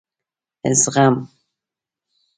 [0.81, 1.15] زغم....